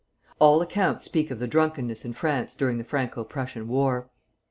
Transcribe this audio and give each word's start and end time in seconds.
All 0.39 0.63
accounts 0.63 1.05
speak 1.05 1.29
of 1.29 1.37
the 1.37 1.45
drunkenness 1.47 2.03
in 2.03 2.13
France 2.13 2.55
during 2.55 2.79
the 2.79 2.83
Franco 2.83 3.23
Prussian 3.23 3.67
war. 3.67 4.09